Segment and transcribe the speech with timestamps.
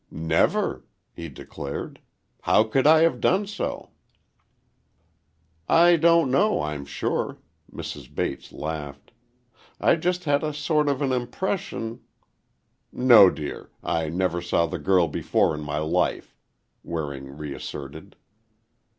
[0.09, 2.01] "Never," he declared.
[2.41, 3.91] "How could I have done so?"
[5.69, 7.37] "I don't know, I'm sure,"
[7.71, 8.11] Mrs.
[8.15, 9.11] Bates laughed.
[9.79, 11.99] "I just had a sort of an impression—"
[12.91, 16.35] "No, dear, I never saw the girl before in my life,"
[16.83, 18.15] Waring reasserted.